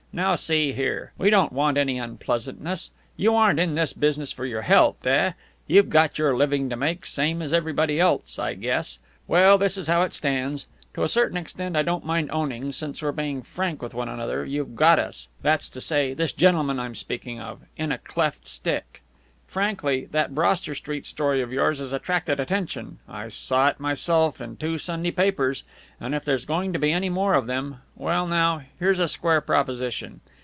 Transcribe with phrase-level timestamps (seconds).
[0.13, 1.13] Now, see here.
[1.17, 2.91] We don't want any unpleasantness.
[3.15, 5.31] You aren't in this business for your health, eh?
[5.67, 8.99] You've got your living to make, same as everybody else, I guess.
[9.25, 10.65] Well, this is how it stands.
[10.95, 14.43] To a certain extent, I don't mind owning, since we're being frank with one another,
[14.43, 18.97] you've got us that's to say, this gentleman I'm speaking of in a cleft stick.
[19.47, 24.55] Frankly, that Broster Street story of yours has attracted attention I saw it myself in
[24.55, 25.65] two Sunday papers
[25.99, 29.41] and if there's going to be any more of them Well, now, here's a square
[29.41, 30.21] proposition.